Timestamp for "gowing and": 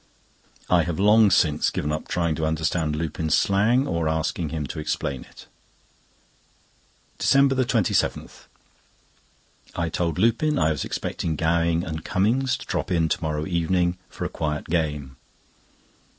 11.35-12.03